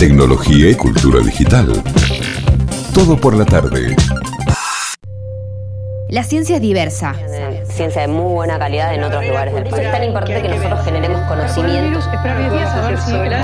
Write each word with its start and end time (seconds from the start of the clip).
tecnología 0.00 0.70
y 0.70 0.74
cultura 0.76 1.20
digital. 1.20 1.70
Todo 2.94 3.20
por 3.20 3.36
la 3.36 3.44
tarde. 3.44 3.94
La 6.08 6.24
ciencia 6.24 6.56
es 6.56 6.62
diversa. 6.62 7.14
Ciencia 7.68 8.00
de 8.00 8.08
muy 8.08 8.32
buena 8.32 8.58
calidad 8.58 8.94
en 8.94 9.04
otros 9.04 9.26
lugares 9.26 9.52
del 9.52 9.64
país. 9.64 9.84
Es 9.84 9.92
tan 9.92 10.04
importante 10.04 10.40
que 10.40 10.48
nosotros 10.48 10.84
generemos 10.86 11.20
conocimiento. 11.28 12.00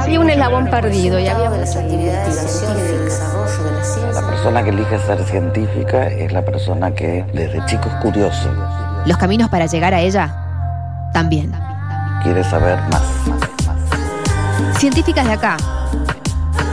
Había 0.01 0.19
un 0.19 0.31
eslabón 0.31 0.71
perdido 0.71 1.19
y 1.19 1.27
había 1.27 1.51
las 1.51 1.77
actividades 1.77 2.35
científicas, 2.35 3.05
desarrollo 3.05 3.65
de 3.65 3.77
la 3.77 3.85
ciencia. 3.85 4.23
La 4.23 4.27
persona 4.27 4.65
que 4.65 4.71
elige 4.71 4.99
ser 5.01 5.25
científica 5.27 6.07
es 6.07 6.33
la 6.33 6.43
persona 6.43 6.95
que 6.95 7.27
desde 7.35 7.67
chico 7.67 7.91
es 7.91 7.95
curioso, 7.97 8.51
los 9.05 9.19
caminos 9.19 9.51
para 9.51 9.67
llegar 9.67 9.93
a 9.93 10.01
ella 10.01 10.35
también. 11.13 11.53
quiere 12.23 12.43
saber 12.45 12.79
más. 12.91 13.03
Científicas 14.79 15.27
de 15.27 15.33
acá. 15.35 15.59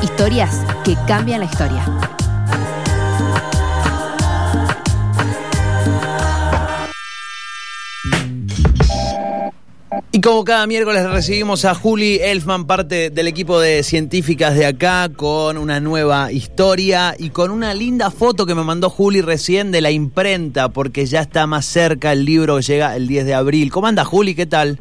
Historias 0.04 0.66
que 0.84 0.98
cambian 1.08 1.40
la 1.40 1.46
historia. 1.46 1.86
Y 10.12 10.20
como 10.20 10.44
cada 10.44 10.68
miércoles 10.68 11.10
recibimos 11.10 11.64
a 11.64 11.74
Juli 11.74 12.18
Elfman, 12.22 12.66
parte 12.68 13.12
del 13.12 13.30
equipo 13.30 13.62
de 13.62 13.82
científicas 13.84 14.56
de 14.56 14.66
acá, 14.66 15.10
con 15.16 15.58
una 15.58 15.80
nueva 15.80 16.34
historia 16.34 17.16
y 17.18 17.30
con 17.30 17.50
una 17.50 17.74
linda 17.74 18.12
foto 18.12 18.46
que 18.46 18.56
me 18.56 18.64
mandó 18.64 18.90
Juli 18.90 19.22
recién 19.22 19.72
de 19.72 19.80
la 19.80 19.90
imprenta, 19.90 20.68
porque 20.70 21.06
ya 21.06 21.22
está 21.22 21.48
más 21.48 21.66
cerca 21.66 22.12
el 22.12 22.26
libro 22.26 22.60
llega 22.60 22.96
el 22.98 23.08
10 23.08 23.26
de 23.26 23.34
abril. 23.36 23.72
¿Cómo 23.72 23.88
anda 23.88 24.04
Juli? 24.04 24.36
¿Qué 24.36 24.46
tal? 24.48 24.80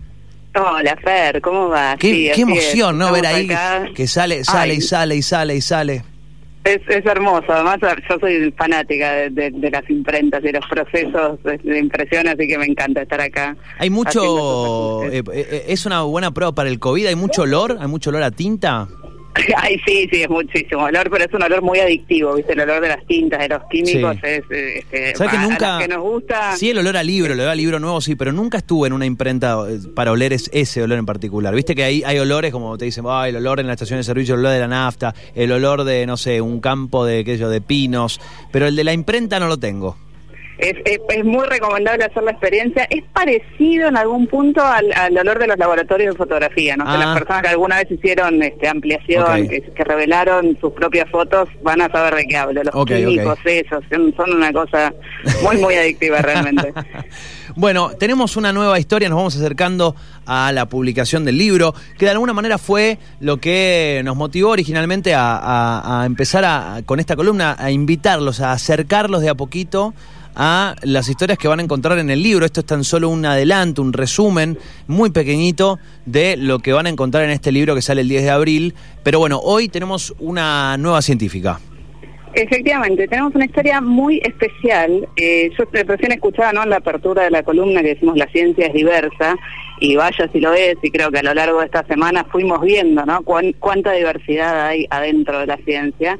Hola 0.55 0.97
Fer, 1.03 1.41
¿cómo 1.41 1.69
vas? 1.69 1.97
Qué, 1.99 2.11
Sí, 2.11 2.25
qué 2.27 2.33
así 2.33 2.43
emoción, 2.43 2.95
es. 3.03 3.07
¿no? 3.07 3.13
Ver 3.13 3.27
ahí 3.27 3.47
acá. 3.51 3.85
que 3.95 4.07
sale, 4.07 4.45
sale 4.45 4.73
Ay. 4.73 4.79
y 4.79 4.81
sale 4.83 5.17
y 5.17 5.23
sale 5.23 5.57
y 5.57 5.61
sale. 5.61 6.05
Es, 6.65 6.79
es 6.89 7.05
hermoso, 7.07 7.47
además 7.49 7.79
yo 8.09 8.17
soy 8.21 8.53
fanática 8.57 9.13
de, 9.15 9.31
de- 9.31 9.51
de 9.51 9.71
las 9.71 9.89
imprentas 9.91 10.41
y 10.45 10.47
de 10.47 10.53
los 10.53 10.65
procesos 10.69 11.43
de, 11.43 11.59
de 11.59 11.79
impresión, 11.81 12.29
así 12.29 12.47
que 12.47 12.57
me 12.57 12.67
encanta 12.67 13.03
estar 13.03 13.21
acá. 13.21 13.57
Hay 13.79 13.91
mucho... 13.91 15.03
eh, 15.11 15.19
ajustes. 15.25 15.47
eh, 15.53 15.65
es 15.69 15.87
una 15.87 16.03
buena 16.03 16.31
prueba 16.31 16.53
para 16.53 16.69
el 16.69 16.79
COVID. 16.79 17.07
¿Hay 17.07 17.17
mucho 17.17 17.43
olor? 17.43 17.79
¿Hay 17.81 17.89
mucho 17.89 18.11
olor 18.11 18.23
a 18.23 18.31
tinta? 18.31 18.87
Ay, 19.57 19.81
sí, 19.87 20.09
sí, 20.13 20.23
es 20.23 20.29
muchísimo 20.29 20.83
olor, 20.85 21.09
pero 21.11 21.25
es 21.25 21.33
un 21.33 21.43
olor 21.43 21.63
muy 21.63 21.79
adictivo, 21.81 22.35
¿viste? 22.35 22.53
El 22.53 22.61
olor 22.61 22.83
de 22.83 22.89
las 22.89 23.07
tintas, 23.07 23.41
de 23.41 23.49
los 23.49 23.63
químicos, 23.71 24.15
Sí. 24.17 24.21
es... 24.25 24.43
eh, 24.51 24.79
este, 24.81 25.17
¿Sabes 25.17 25.33
que 25.33 25.39
nunca... 25.39 25.79
que 25.79 25.89
nos 25.89 26.01
gusta... 26.03 26.57
Sí, 26.57 26.71
el 26.71 26.79
olor 26.79 26.97
a 26.99 27.03
libro, 27.03 27.33
el 27.33 27.41
olor 27.41 27.51
a 27.51 27.55
libro 27.55 27.79
nuevo, 27.81 28.01
sí, 28.01 28.15
pero 28.15 28.33
nunca 28.33 28.59
estuve 28.59 28.89
en 28.89 28.93
una 28.93 29.07
imprenta 29.07 29.57
eh, 29.69 29.79
para 29.95 30.13
oler 30.13 30.33
es- 30.35 30.51
ese 30.53 30.83
olor 30.83 30.99
en 30.99 31.07
particular. 31.07 31.55
Viste 31.55 31.75
que 31.75 31.83
ahí 31.85 32.03
hay 32.05 32.19
olores, 32.19 32.53
como 32.53 32.77
te 32.77 32.85
dicen, 32.85 33.05
el 33.27 33.37
olor 33.37 33.61
en 33.61 33.67
la 33.69 33.73
estación 33.73 33.99
de 33.99 34.05
servicio, 34.05 34.35
el 34.35 34.41
olor 34.41 34.53
de 34.53 34.61
la 34.61 34.69
nafta, 34.69 35.15
el 35.35 35.51
olor 35.51 35.85
de, 35.85 36.05
no 36.07 36.17
sé, 36.19 36.41
un 36.41 36.61
campo 36.61 37.05
de, 37.07 37.25
qué 37.25 37.33
sé 37.33 37.39
yo, 37.39 37.49
de 37.49 37.61
pinos, 37.63 38.21
pero 38.51 38.67
el 38.67 38.77
de 38.77 38.85
la 38.85 38.93
imprenta 38.93 39.41
no 39.41 39.47
lo 39.49 39.57
tengo. 39.59 39.97
Es, 40.63 40.75
es, 40.85 41.01
es 41.09 41.25
muy 41.25 41.45
recomendable 41.47 42.05
hacer 42.05 42.23
la 42.23 42.31
experiencia. 42.31 42.85
Es 42.89 43.03
parecido 43.13 43.89
en 43.89 43.97
algún 43.97 44.27
punto 44.29 44.63
al, 44.63 44.93
al 44.93 45.19
olor 45.19 45.39
de 45.39 45.49
los 45.49 45.59
laboratorios 45.59 46.15
de 46.15 46.19
fotografía. 46.19 46.77
No 46.77 46.85
Ah. 46.87 46.97
las 46.97 47.19
personas 47.19 47.43
que 47.43 47.49
alguna 47.49 47.77
vez 47.77 47.91
hicieron 47.91 48.43
este, 48.43 48.69
ampliación, 48.69 49.49
que, 49.49 49.61
que 49.63 49.85
revelaron 49.85 50.57
sus 50.61 50.73
propias 50.73 51.11
fotos, 51.11 51.49
van 51.63 51.81
a 51.83 51.89
saber 51.91 52.15
de 52.15 52.25
qué 52.27 52.37
hablo. 52.37 52.63
Los 52.63 52.75
Ok, 52.75 52.89
químicos, 52.89 53.39
ok. 53.41 53.47
esos, 53.47 53.85
son, 53.91 54.15
son 54.17 54.35
una 54.35 54.53
cosa 54.53 54.93
muy, 55.43 55.57
muy 55.59 55.75
adictiva 55.75 56.19
realmente. 56.23 56.73
Bueno, 57.55 57.91
tenemos 57.99 58.39
una 58.39 58.51
nueva 58.51 58.79
historia, 58.79 59.11
nos 59.11 59.17
vamos 59.17 59.37
acercando 59.37 59.95
a 60.25 60.53
la 60.53 60.67
publicación 60.71 61.27
del 61.27 61.37
libro, 61.37 61.75
que 61.99 62.07
de 62.07 62.13
alguna 62.13 62.33
manera 62.33 62.57
fue 62.57 62.97
lo 63.21 63.37
que 63.39 64.01
nos 64.05 64.17
motivó 64.17 64.51
originalmente 64.51 65.13
a, 65.15 65.37
a- 65.37 66.03
a 66.03 66.07
empezar 66.07 66.47
a- 66.47 66.81
con 66.87 66.99
esta 66.99 67.15
columna, 67.15 67.55
a 67.59 67.71
invitarlos, 67.71 68.41
a 68.41 68.53
acercarlos 68.53 69.21
de 69.21 69.29
a 69.29 69.35
poquito 69.35 69.93
a 70.35 70.77
las 70.83 71.09
historias 71.09 71.39
que 71.39 71.49
van 71.49 71.61
a 71.61 71.63
encontrar 71.63 71.99
en 71.99 72.11
el 72.11 72.23
libro. 72.23 72.47
Esto 72.47 72.61
es 72.61 72.67
tan 72.67 72.85
solo 72.85 73.09
un 73.09 73.25
adelanto, 73.25 73.83
un 73.83 73.93
resumen 73.93 74.59
muy 74.87 75.11
pequeñito 75.11 75.79
de 76.07 76.37
lo 76.37 76.59
que 76.59 76.73
van 76.73 76.87
a 76.87 76.91
encontrar 76.91 77.25
en 77.25 77.31
este 77.31 77.53
libro 77.53 77.75
que 77.75 77.83
sale 77.83 78.01
el 78.03 78.09
10 78.09 78.23
de 78.23 78.31
abril. 78.31 78.75
Pero 79.03 79.19
bueno, 79.19 79.41
hoy 79.43 79.69
tenemos 79.69 80.15
una 80.19 80.77
nueva 80.77 81.03
científica. 81.03 81.61
Efectivamente, 82.35 83.07
tenemos 83.09 83.35
una 83.35 83.45
historia 83.45 83.81
muy 83.81 84.21
especial. 84.25 85.07
Eh, 85.17 85.51
yo 85.59 85.65
recién 85.85 86.13
escuchaba 86.13 86.53
¿no? 86.53 86.63
en 86.63 86.71
la 86.71 86.77
apertura 86.77 87.25
de 87.25 87.31
la 87.31 87.43
columna 87.43 87.83
que 87.83 87.89
decimos 87.89 88.17
la 88.17 88.27
ciencia 88.29 88.67
es 88.67 88.73
diversa, 88.75 89.37
y 89.81 89.97
vaya 89.97 90.29
si 90.33 90.39
lo 90.41 90.53
es, 90.55 90.77
y 90.83 90.91
creo 90.91 91.11
que 91.11 91.19
a 91.19 91.23
lo 91.25 91.35
largo 91.35 91.59
de 91.59 91.67
esta 91.67 91.85
semana 91.87 92.25
fuimos 92.25 92.61
viendo 92.63 93.05
¿no? 93.05 93.23
Cuán- 93.23 93.53
cuánta 93.59 93.93
diversidad 93.93 94.67
hay 94.69 94.87
adentro 94.91 95.41
de 95.41 95.47
la 95.47 95.57
ciencia. 95.59 96.19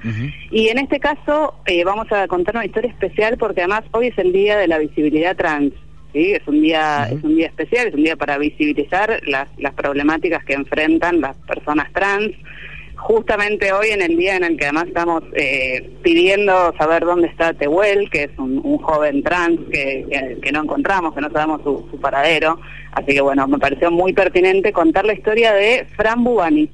Y 0.51 0.69
en 0.69 0.79
este 0.79 0.99
caso 0.99 1.55
eh, 1.67 1.85
vamos 1.85 2.11
a 2.11 2.27
contar 2.27 2.57
una 2.57 2.67
historia 2.67 2.91
especial 2.91 3.37
porque 3.39 3.61
además 3.61 3.85
hoy 3.93 4.09
es 4.09 4.19
el 4.19 4.33
día 4.33 4.59
de 4.59 4.67
la 4.67 4.79
visibilidad 4.79 5.37
trans. 5.37 5.73
¿sí? 6.13 6.33
Es 6.33 6.43
un 6.47 6.61
día 6.61 7.09
es 7.11 7.23
un 7.23 7.37
día 7.37 7.47
especial, 7.47 7.87
es 7.87 7.95
un 7.95 8.03
día 8.03 8.17
para 8.17 8.37
visibilizar 8.37 9.21
las, 9.27 9.49
las 9.59 9.75
problemáticas 9.75 10.45
que 10.45 10.55
enfrentan 10.55 11.21
las 11.21 11.37
personas 11.47 11.91
trans 11.93 12.33
justamente 13.03 13.73
hoy 13.73 13.89
en 13.91 14.03
el 14.03 14.17
día 14.17 14.37
en 14.37 14.45
el 14.45 14.57
que 14.57 14.65
además 14.67 14.87
estamos 14.89 15.23
eh, 15.35 15.91
pidiendo 16.03 16.73
saber 16.79 17.05
dónde 17.05 17.29
está 17.29 17.53
Tehuel, 17.53 18.09
que 18.11 18.25
es 18.25 18.31
un, 18.39 18.61
un 18.65 18.79
joven 18.79 19.23
trans 19.23 19.59
que, 19.71 20.07
que- 20.11 20.39
que 20.41 20.53
no 20.53 20.63
encontramos, 20.63 21.15
que 21.15 21.21
no 21.21 21.31
sabemos 21.31 21.63
su, 21.63 21.87
su 21.91 22.01
paradero. 22.01 22.59
Así 22.93 23.13
que 23.15 23.21
bueno, 23.21 23.47
me 23.49 23.59
pareció 23.59 23.91
muy 23.91 24.13
pertinente 24.13 24.73
contar 24.73 25.05
la 25.05 25.15
historia 25.15 25.53
de 25.53 25.87
Fran 25.97 26.23
Bubani. 26.25 26.71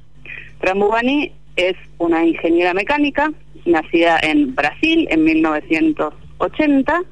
Fran 0.61 0.79
Bubani 0.79 1.33
es 1.57 1.75
una 1.99 2.25
ingeniera 2.25 2.75
mecánica, 2.75 3.33
nacida 3.65 4.19
en 4.23 4.55
Brasil 4.55 5.07
en 5.11 5.25
1980, 5.25 7.03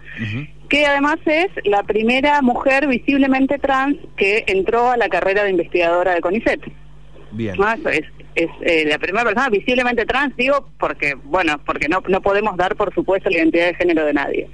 que 0.69 0.87
además 0.87 1.17
es 1.27 1.47
la 1.65 1.83
primera 1.85 2.43
mujer 2.43 2.87
visiblemente 2.89 3.59
trans 3.59 3.97
que 4.17 4.45
entró 4.47 4.91
a 4.91 4.97
la 4.97 5.09
carrera 5.09 5.45
de 5.45 5.51
investigadora 5.51 6.15
de 6.15 6.21
CONICET. 6.21 6.61
Bien. 7.33 7.57
No, 7.57 7.71
es, 7.91 8.05
es 8.37 8.49
eh, 8.61 8.85
la 8.87 8.99
primera 8.99 9.25
persona 9.25 9.49
visiblemente 9.49 10.05
trans, 10.07 10.37
digo, 10.37 10.69
porque, 10.79 11.15
bueno, 11.25 11.59
porque 11.67 11.89
no, 11.89 12.03
no 12.07 12.21
podemos 12.21 12.57
dar, 12.57 12.77
por 12.77 12.95
supuesto, 12.95 13.29
la 13.31 13.39
identidad 13.39 13.67
de 13.69 13.75
género 13.75 14.05
de 14.05 14.13
nadie. 14.13 14.47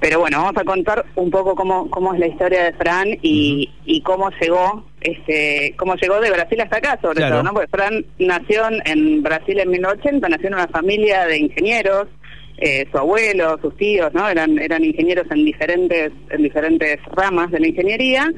Pero 0.00 0.18
bueno, 0.18 0.38
vamos 0.42 0.60
a 0.60 0.64
contar 0.64 1.06
un 1.14 1.30
poco 1.30 1.54
cómo, 1.54 1.88
cómo 1.88 2.12
es 2.12 2.18
la 2.18 2.26
historia 2.26 2.64
de 2.64 2.72
Fran 2.72 3.06
y, 3.22 3.70
y 3.86 4.00
cómo 4.02 4.30
llegó, 4.40 4.84
este, 5.00 5.74
cómo 5.78 5.94
llegó 5.94 6.20
de 6.20 6.30
Brasil 6.32 6.60
hasta 6.60 6.78
acá, 6.78 6.98
sobre 7.00 7.18
Claro. 7.18 7.34
todo, 7.36 7.42
¿no? 7.44 7.52
Porque 7.52 7.68
Fran 7.70 8.04
nació 8.18 8.68
en- 8.68 8.82
en 8.84 9.22
Brasil 9.22 9.60
en 9.60 9.70
1980, 9.70 10.28
nació 10.28 10.48
en 10.48 10.54
una 10.54 10.66
familia 10.66 11.24
de 11.26 11.38
ingenieros, 11.38 12.08
eh, 12.58 12.86
su 12.90 12.98
abuelo, 12.98 13.58
sus 13.62 13.76
tíos, 13.76 14.12
¿no? 14.12 14.28
Eran, 14.28 14.58
eran 14.58 14.84
ingenieros 14.84 15.26
en 15.30 15.44
diferentes, 15.44 16.10
en 16.30 16.42
diferentes 16.42 16.98
ramas 17.12 17.52
de 17.52 17.60
la 17.60 17.68
ingeniería. 17.68 18.28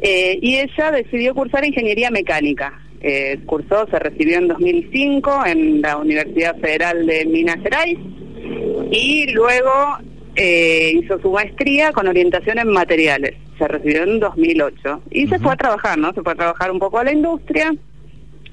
Eh, 0.00 0.38
y 0.40 0.56
ella 0.58 0.90
decidió 0.92 1.34
cursar 1.34 1.64
ingeniería 1.64 2.10
mecánica. 2.10 2.80
Eh, 3.04 3.40
cursó, 3.46 3.86
se 3.90 3.98
recibió 3.98 4.38
en 4.38 4.46
2005 4.48 5.46
en 5.46 5.82
la 5.82 5.96
Universidad 5.96 6.56
Federal 6.60 7.04
de 7.04 7.24
Minas 7.26 7.56
Gerais 7.62 7.98
y 8.92 9.26
luego 9.32 9.70
eh, 10.36 10.92
hizo 11.02 11.20
su 11.20 11.32
maestría 11.32 11.90
con 11.92 12.06
orientación 12.06 12.58
en 12.58 12.68
materiales. 12.68 13.34
Se 13.58 13.66
recibió 13.66 14.04
en 14.04 14.20
2008 14.20 15.02
y 15.10 15.26
se 15.26 15.38
fue 15.40 15.52
a 15.52 15.56
trabajar, 15.56 15.98
¿no? 15.98 16.12
Se 16.14 16.22
fue 16.22 16.32
a 16.32 16.36
trabajar 16.36 16.70
un 16.70 16.78
poco 16.78 16.98
a 16.98 17.04
la 17.04 17.12
industria. 17.12 17.74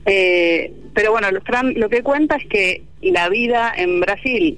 Eh, 0.05 0.73
pero 0.93 1.11
bueno, 1.11 1.27
lo- 1.31 1.41
lo 1.75 1.89
que 1.89 2.01
cuenta 2.03 2.35
es 2.37 2.45
que 2.47 2.83
la 3.01 3.29
vida 3.29 3.71
en 3.77 3.99
Brasil, 3.99 4.57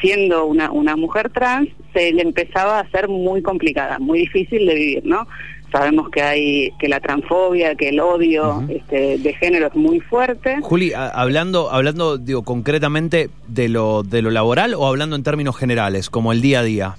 siendo 0.00 0.44
una, 0.44 0.70
una 0.70 0.96
mujer 0.96 1.30
trans, 1.30 1.68
se 1.94 2.12
le 2.12 2.22
empezaba 2.22 2.78
a 2.78 2.82
hacer 2.82 3.08
muy 3.08 3.42
complicada, 3.42 3.98
muy 3.98 4.20
difícil 4.20 4.66
de 4.66 4.74
vivir, 4.74 5.06
¿no? 5.06 5.26
Sabemos 5.72 6.10
que 6.10 6.22
hay 6.22 6.70
que 6.78 6.86
la 6.88 7.00
transfobia, 7.00 7.74
que 7.74 7.88
el 7.88 7.98
odio 7.98 8.62
este, 8.68 9.16
de 9.18 9.34
género 9.34 9.68
es 9.68 9.74
muy 9.74 10.00
fuerte. 10.00 10.58
Juli, 10.60 10.92
a- 10.92 11.08
hablando, 11.08 11.70
hablando, 11.72 12.18
digo, 12.18 12.42
concretamente 12.42 13.30
de 13.48 13.68
lo, 13.70 14.02
de 14.02 14.20
lo 14.22 14.30
laboral 14.30 14.74
o 14.74 14.86
hablando 14.86 15.16
en 15.16 15.22
términos 15.22 15.56
generales, 15.56 16.10
como 16.10 16.32
el 16.32 16.42
día 16.42 16.60
a 16.60 16.62
día. 16.62 16.96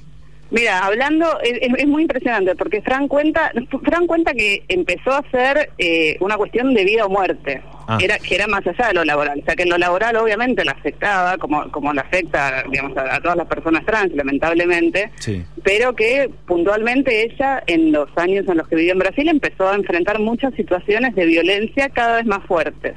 Mira, 0.54 0.86
hablando, 0.86 1.26
es, 1.42 1.88
muy 1.88 2.04
impresionante 2.04 2.56
porque 2.56 2.82
Fran 2.84 3.08
cuenta, 3.08 3.52
Fran 3.84 4.06
cuenta 4.06 4.34
que 4.34 4.64
empezó 4.68 5.12
a 5.12 5.24
ser 5.32 5.72
eh, 5.80 6.16
una 6.20 6.38
cuestión 6.38 6.76
de 6.76 6.86
vida 6.86 7.06
o 7.06 7.10
muerte, 7.10 7.62
Ah. 7.86 7.98
era 8.02 8.18
que 8.18 8.36
era 8.36 8.48
más 8.48 8.66
allá 8.66 8.88
de 8.88 8.94
lo 8.94 9.04
laboral, 9.04 9.40
o 9.42 9.46
sea 9.46 9.56
que 9.58 9.64
en 9.64 9.70
lo 9.70 9.78
laboral 9.78 10.16
obviamente 10.16 10.64
la 10.64 10.72
afectaba, 10.72 11.38
como 11.38 11.70
como 11.70 11.92
le 11.92 12.00
afecta, 12.00 12.64
digamos, 12.72 12.96
a, 12.96 13.16
a 13.16 13.20
todas 13.20 13.36
las 13.36 13.48
personas 13.48 13.86
trans, 13.86 14.14
lamentablemente, 14.16 15.12
Sí. 15.18 15.44
pero 15.64 15.94
que 15.94 16.30
puntualmente 16.46 17.24
ella 17.26 17.62
en 17.68 17.92
los 17.92 18.08
años 18.16 18.46
en 18.48 18.58
los 18.60 18.68
que 18.70 18.78
vivió 18.78 18.94
en 18.94 19.00
Brasil 19.00 19.28
empezó 19.28 19.68
a 19.68 19.76
enfrentar 19.76 20.20
muchas 20.20 20.54
situaciones 20.54 21.14
de 21.16 21.26
violencia 21.26 21.90
cada 21.90 22.18
vez 22.18 22.26
más 22.26 22.46
fuertes. 22.46 22.94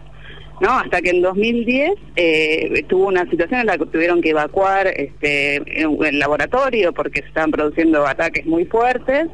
¿No? 0.61 0.71
Hasta 0.71 1.01
que 1.01 1.11
en 1.11 1.23
2010 1.23 1.93
eh, 2.17 2.85
tuvo 2.89 3.07
una 3.07 3.29
situación 3.29 3.61
en 3.61 3.67
la 3.67 3.79
que 3.79 3.87
tuvieron 3.87 4.23
que 4.23 4.31
evacuar 4.31 4.87
este, 4.87 5.57
el 5.57 6.19
laboratorio 6.19 6.93
porque 6.93 7.21
se 7.21 7.29
estaban 7.29 7.51
produciendo 7.51 8.07
ataques 8.07 8.47
muy 8.47 8.65
fuertes 8.65 9.29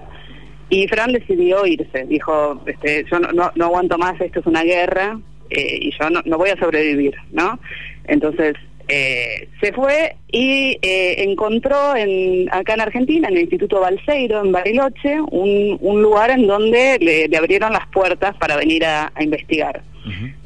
y 0.69 0.89
Fran 0.89 1.13
decidió 1.13 1.67
irse. 1.67 2.05
Dijo, 2.05 2.61
este, 2.67 3.05
yo 3.11 3.21
no, 3.21 3.53
no, 3.55 3.65
aguanto 3.65 3.99
más, 3.99 4.21
esto 4.21 4.41
es 4.41 4.47
una 4.47 4.63
guerra, 4.63 5.21
eh, 5.51 5.79
y 5.83 5.93
yo 5.93 6.09
no, 6.09 6.23
no 6.25 6.39
voy 6.39 6.51
a 6.51 6.57
sobrevivir, 6.57 7.15
¿no? 7.31 7.59
Entonces 8.05 8.55
eh, 8.95 9.49
se 9.61 9.73
fue 9.73 10.17
y 10.31 10.77
eh, 10.83 11.25
encontró 11.29 11.97
en, 11.97 12.49
acá 12.53 12.75
en 12.75 12.81
Argentina, 12.83 13.29
en 13.29 13.35
el 13.37 13.43
Instituto 13.43 13.81
Balseiro, 13.81 14.45
en 14.45 14.53
Bariloche, 14.53 15.21
un, 15.31 15.79
un 15.81 16.03
lugar 16.03 16.31
en 16.31 16.47
donde 16.47 16.99
le, 17.01 17.27
le 17.29 17.37
abrieron 17.37 17.73
las 17.73 17.87
puertas 17.89 18.37
para 18.37 18.57
venir 18.57 18.85
a, 18.85 19.11
a 19.15 19.23
investigar. 19.23 19.83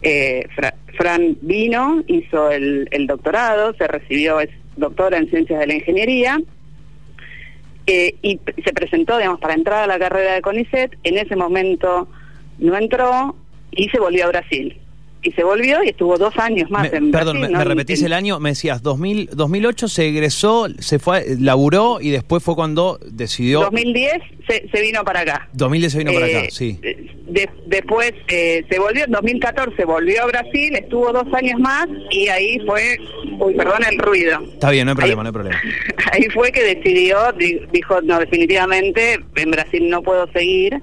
Eh, 0.02 0.46
Fra- 0.54 0.74
Fran 0.96 1.36
vino, 1.40 2.02
hizo 2.06 2.50
el, 2.50 2.88
el 2.90 3.06
doctorado, 3.06 3.74
se 3.74 3.86
recibió, 3.86 4.38
es 4.40 4.50
doctora 4.76 5.16
en 5.18 5.28
ciencias 5.28 5.58
de 5.60 5.66
la 5.66 5.74
ingeniería, 5.74 6.38
y 7.88 8.40
se 8.64 8.72
presentó, 8.72 9.16
digamos, 9.16 9.40
para 9.40 9.54
entrar 9.54 9.84
a 9.84 9.86
la 9.86 9.98
carrera 9.98 10.34
de 10.34 10.42
CONICET. 10.42 10.96
En 11.04 11.18
ese 11.18 11.36
momento 11.36 12.08
no 12.58 12.76
entró 12.76 13.36
y 13.70 13.88
se 13.90 14.00
volvió 14.00 14.24
a 14.24 14.28
Brasil. 14.28 14.76
Y 15.22 15.32
se 15.32 15.42
volvió 15.42 15.82
y 15.82 15.88
estuvo 15.88 16.16
dos 16.16 16.36
años 16.38 16.70
más 16.70 16.90
Me- 16.90 16.98
en 16.98 17.10
perdón, 17.10 17.38
Brasil. 17.40 17.52
me, 17.52 17.52
¿no? 17.52 17.58
me 17.58 17.64
repetís 17.64 18.02
el 18.02 18.12
año, 18.12 18.38
me 18.38 18.50
decías 18.50 18.80
2000, 18.82 19.30
2008 19.32 19.88
se 19.88 20.06
egresó, 20.06 20.68
se 20.78 20.98
fue, 21.00 21.24
laburó 21.40 21.98
y 22.00 22.10
después 22.10 22.42
fue 22.44 22.54
cuando 22.54 23.00
decidió... 23.04 23.60
2010 23.62 24.12
se, 24.48 24.68
se 24.72 24.80
vino 24.82 25.02
para 25.04 25.20
acá. 25.20 25.48
2010 25.54 25.92
se 25.92 25.98
vino 25.98 26.12
para 26.12 26.26
acá, 26.26 26.40
Eh, 26.44 26.48
sí. 26.52 26.78
de- 26.80 27.48
después 27.66 28.12
eh, 28.28 28.64
se 28.70 28.78
volvió, 28.78 29.04
en 29.04 29.10
2014 29.10 29.84
volvió 29.84 30.22
a 30.22 30.26
Brasil, 30.26 30.76
estuvo 30.76 31.12
dos 31.12 31.26
años 31.34 31.58
más 31.58 31.88
y 32.12 32.28
ahí 32.28 32.60
fue, 32.64 32.96
uy, 33.40 33.54
perdón 33.54 33.80
el 33.90 33.98
ruido. 33.98 34.38
Está 34.52 34.70
bien, 34.70 34.84
no 34.86 34.92
hay 34.92 34.96
problema, 34.96 35.22
ahí- 35.22 35.24
no 35.24 35.28
hay 35.30 35.32
problema. 35.32 35.60
Ahí 36.12 36.22
fue 36.32 36.52
que 36.52 36.62
decidió, 36.62 37.18
di- 37.32 37.60
dijo, 37.72 38.00
no, 38.02 38.20
definitivamente 38.20 39.18
en 39.34 39.50
Brasil 39.50 39.88
no 39.90 40.02
puedo 40.02 40.30
seguir. 40.32 40.80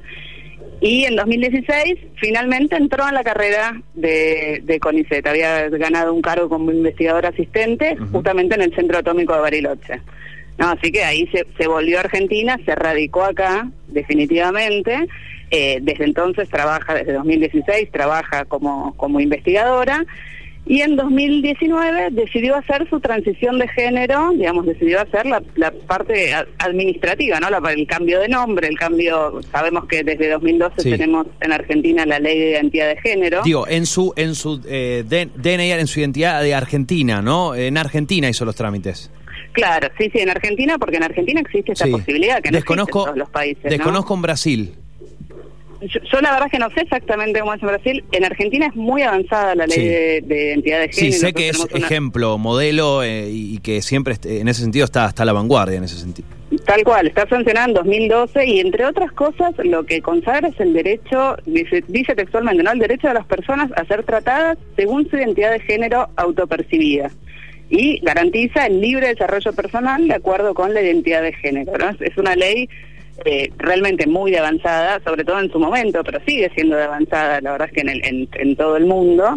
Y 0.83 1.06
en 1.06 1.15
2016 1.15 1.95
finalmente 2.19 2.75
entró 2.75 3.07
en 3.07 3.13
la 3.13 3.24
carrera 3.24 3.81
de, 3.94 4.59
de 4.65 4.81
CONICET. 4.81 5.25
Había 5.25 5.69
ganado 5.69 6.13
un 6.13 6.21
cargo 6.21 6.50
como 6.50 6.74
investigador 6.74 7.25
asistente 7.25 7.95
justamente 8.12 8.56
en 8.56 8.63
el 8.63 8.75
Centro 8.75 8.97
Atómico 8.97 9.33
de 9.33 9.39
Bariloche. 9.39 10.01
No, 10.57 10.71
así 10.71 10.91
que 10.91 11.06
ahí 11.06 11.25
se, 11.27 11.47
se 11.57 11.68
volvió 11.68 12.00
a 12.00 12.01
Argentina, 12.01 12.59
se 12.65 12.75
radicó 12.75 13.24
acá 13.24 13.69
definitivamente. 13.88 15.07
Eh, 15.51 15.80
desde 15.81 16.03
entonces 16.03 16.50
trabaja, 16.50 16.95
desde 16.95 17.13
2016 17.13 17.89
trabaja 17.89 18.44
como, 18.44 18.94
como 18.97 19.21
investigadora. 19.21 20.06
Y 20.65 20.80
en 20.81 20.95
2019 20.95 22.10
decidió 22.12 22.56
hacer 22.56 22.88
su 22.89 23.00
transición 23.01 23.60
de 23.60 23.68
género, 23.68 24.31
digamos, 24.31 24.65
decidió 24.65 25.01
hacer 25.01 25.25
la, 25.25 25.44
la 25.56 25.71
parte 25.71 26.33
administrativa, 26.60 27.39
¿no? 27.42 27.50
La- 27.50 27.62
el 27.74 27.86
cambio 27.86 28.19
de 28.21 28.30
nombre, 28.30 28.68
el 28.69 28.77
cambio, 28.77 29.42
sabemos 29.51 29.86
que 29.88 30.04
desde 30.04 30.30
2012 30.30 30.81
Sí. 30.81 30.89
tenemos 30.89 31.27
en 31.42 31.51
Argentina 31.51 32.06
la 32.06 32.19
ley 32.19 32.39
de 32.39 32.50
identidad 32.51 32.88
de 32.88 33.01
género. 33.01 33.42
Digo, 33.44 33.68
en 33.68 33.86
su 33.86 34.13
en 34.15 34.36
su 34.36 34.62
eh, 34.65 35.04
DNI, 35.36 35.71
en 35.71 35.88
su 35.88 36.00
identidad 36.00 36.42
de 36.42 36.56
Argentina, 36.56 37.21
¿no? 37.21 37.56
En 37.56 37.77
Argentina 37.77 38.30
hizo 38.30 38.45
los 38.45 38.56
trámites. 38.56 39.12
Claro, 39.51 39.89
sí, 40.00 40.09
sí, 40.12 40.19
en 40.19 40.30
Argentina, 40.30 40.77
porque 40.80 40.98
en 40.98 41.04
Argentina 41.04 41.39
existe 41.42 41.74
esta 41.74 41.86
Sí. 41.86 41.92
posibilidad 41.92 42.42
que 42.42 42.51
no 42.51 42.56
desconozco, 42.57 43.00
existe 43.00 43.00
en 43.00 43.06
todos 43.06 43.18
los 43.18 43.30
países. 43.30 43.63
¿no? 43.66 43.69
desconozco 43.69 44.13
en 44.16 44.21
Brasil. 44.21 44.74
Yo, 45.88 46.00
yo 46.12 46.21
la 46.21 46.31
verdad 46.33 46.50
que 46.51 46.59
no 46.59 46.69
sé 46.71 46.81
exactamente 46.81 47.39
cómo 47.39 47.53
es 47.53 47.62
en 47.62 47.68
Brasil. 47.68 48.03
En 48.12 48.25
Argentina 48.25 48.68
es 48.68 48.75
muy 48.75 49.01
avanzada 49.01 49.56
la 49.56 49.65
ley 49.68 49.77
Sí. 49.77 49.85
de, 49.85 50.21
de 50.25 50.45
identidad 50.50 50.80
de 50.81 50.89
género. 50.89 51.13
Sí, 51.13 51.19
sé 51.19 51.33
que 51.33 51.50
es 51.50 51.59
una- 51.59 51.85
ejemplo, 51.85 52.38
modelo 52.38 53.03
eh, 53.03 53.27
y 53.30 53.57
que 53.59 53.81
siempre 53.81 54.15
en 54.25 54.47
ese 54.47 54.62
sentido 54.62 54.85
está, 54.85 55.07
está 55.07 55.24
a 55.24 55.25
la 55.25 55.33
vanguardia 55.33 55.77
en 55.77 55.83
ese 55.83 55.95
sentido. 55.97 56.27
Tal 56.65 56.83
cual, 56.83 57.07
está 57.07 57.27
sancionada 57.27 57.68
en 57.68 57.74
2012 57.74 58.45
y 58.45 58.59
entre 58.59 58.85
otras 58.85 59.12
cosas 59.12 59.53
lo 59.63 59.85
que 59.85 60.01
consagra 60.01 60.47
es 60.50 60.59
el 60.59 60.71
derecho, 60.74 61.35
dice, 61.45 61.83
dice 61.88 62.13
textualmente, 62.15 62.62
¿no? 62.62 62.71
El 62.71 62.80
derecho 62.80 63.07
de 63.07 63.15
las 63.15 63.25
personas 63.25 63.71
a 63.75 63.83
ser 63.85 64.03
tratadas 64.03 64.57
según 64.75 65.09
su 65.09 65.18
identidad 65.18 65.51
de 65.51 65.59
género 65.62 66.09
autopercibida 66.15 67.09
y 67.69 68.00
garantiza 68.01 68.68
el 68.68 68.81
libre 68.81 69.07
desarrollo 69.07 69.51
personal 69.53 70.07
de 70.07 70.13
acuerdo 70.13 70.53
con 70.53 70.74
la 70.75 70.81
identidad 70.81 71.24
de 71.24 71.33
género. 71.33 71.71
¿no? 71.77 71.89
Es, 71.89 72.01
es 72.01 72.18
una 72.18 72.35
ley 72.35 72.69
eh, 73.25 73.51
realmente 73.57 74.07
muy 74.07 74.31
de 74.31 74.39
avanzada, 74.39 75.00
sobre 75.06 75.24
todo 75.24 75.39
en 75.39 75.51
su 75.51 75.60
momento, 75.60 76.04
pero 76.04 76.19
sigue 76.25 76.50
siendo 76.56 76.75
de 76.75 76.83
avanzada, 76.83 77.42
la 77.42 77.51
verdad 77.54 77.68
es 77.69 77.74
que 77.74 77.81
en, 77.81 77.89
el- 77.89 78.06
en, 78.06 78.30
en 78.33 78.56
todo 78.56 78.77
el 78.77 78.86
mundo. 78.86 79.36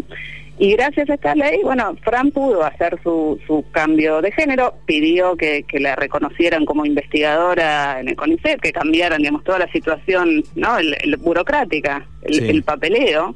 Y 0.58 0.72
gracias 0.72 1.10
a 1.10 1.14
esta 1.14 1.34
ley, 1.34 1.60
bueno, 1.62 1.94
Fran 2.02 2.30
pudo 2.30 2.64
hacer 2.64 2.98
su, 3.02 3.38
su 3.46 3.62
cambio 3.72 4.22
de 4.22 4.32
género, 4.32 4.72
pidió 4.86 5.36
que, 5.36 5.64
que 5.64 5.78
la 5.78 5.94
reconocieran 5.96 6.64
como 6.64 6.86
investigadora 6.86 8.00
en 8.00 8.08
el 8.08 8.16
CONICET, 8.16 8.60
que 8.62 8.72
cambiaran, 8.72 9.18
digamos, 9.18 9.44
toda 9.44 9.58
la 9.58 9.70
situación, 9.70 10.42
¿no? 10.54 10.78
El, 10.78 10.96
el 11.02 11.16
burocrática, 11.18 12.06
el, 12.22 12.34
Sí. 12.34 12.48
el 12.48 12.62
papeleo. 12.62 13.34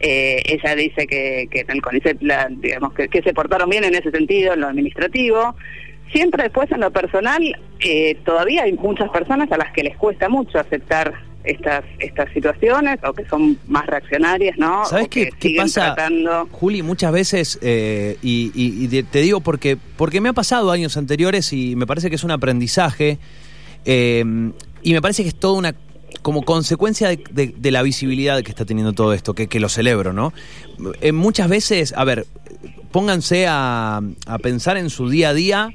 Eh, 0.00 0.42
ella 0.46 0.74
dice 0.74 1.06
que, 1.06 1.46
que 1.50 1.60
en 1.60 1.70
el 1.72 1.82
CONICET, 1.82 2.22
la, 2.22 2.48
digamos, 2.50 2.94
que, 2.94 3.08
que 3.08 3.20
se 3.22 3.34
portaron 3.34 3.68
bien 3.68 3.84
en 3.84 3.94
ese 3.94 4.10
sentido, 4.10 4.54
en 4.54 4.60
lo 4.62 4.68
administrativo. 4.68 5.54
Siempre 6.10 6.42
después 6.44 6.70
en 6.72 6.80
lo 6.80 6.90
personal, 6.90 7.42
eh, 7.80 8.16
todavía 8.24 8.64
hay 8.64 8.72
muchas 8.74 9.08
personas 9.10 9.50
a 9.52 9.56
las 9.56 9.72
que 9.72 9.82
les 9.82 9.96
cuesta 9.96 10.28
mucho 10.28 10.58
aceptar 10.58 11.14
estas 11.44 11.84
estas 11.98 12.30
situaciones 12.32 13.00
o 13.04 13.12
que 13.14 13.24
son 13.26 13.58
más 13.66 13.84
reaccionarias, 13.86 14.56
¿no? 14.58 14.84
¿Sabes 14.84 15.08
qué, 15.08 15.30
qué 15.40 15.54
pasa, 15.56 15.94
tratando- 15.94 16.48
Juli? 16.52 16.82
Muchas 16.82 17.10
veces, 17.12 17.58
eh, 17.62 18.16
y, 18.22 18.52
y- 18.54 18.84
y 18.84 18.88
te- 18.88 19.02
te 19.02 19.20
digo 19.22 19.40
porque, 19.40 19.76
porque 19.96 20.20
me 20.20 20.28
ha 20.28 20.32
pasado 20.34 20.70
años 20.70 20.96
anteriores 20.96 21.52
y 21.52 21.74
me 21.76 21.86
parece 21.86 22.10
que 22.10 22.16
es 22.16 22.22
un 22.24 22.30
aprendizaje, 22.30 23.18
eh, 23.84 24.24
y 24.82 24.92
me 24.92 25.02
parece 25.02 25.22
que 25.22 25.30
es 25.30 25.34
toda 25.34 25.58
una 25.58 25.74
como 26.20 26.42
consecuencia 26.42 27.08
de, 27.08 27.24
de- 27.32 27.54
de 27.56 27.70
la 27.72 27.82
visibilidad 27.82 28.40
que 28.42 28.50
está 28.50 28.64
teniendo 28.64 28.92
todo 28.92 29.12
esto, 29.12 29.34
que, 29.34 29.48
que 29.48 29.58
lo 29.58 29.68
celebro, 29.68 30.12
¿no? 30.12 30.32
Eh, 31.00 31.10
muchas 31.10 31.48
veces, 31.48 31.92
a 31.96 32.04
ver, 32.04 32.26
pónganse 32.92 33.46
a, 33.48 34.00
a 34.26 34.38
pensar 34.38 34.76
en 34.76 34.90
su 34.90 35.08
día 35.08 35.30
a 35.30 35.34
día. 35.34 35.70